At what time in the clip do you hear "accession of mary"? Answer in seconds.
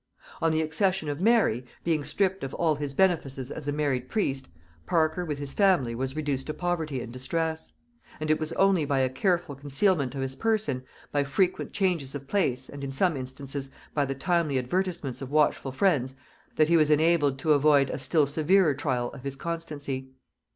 0.63-1.63